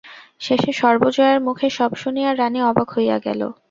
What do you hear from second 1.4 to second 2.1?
মুখে সব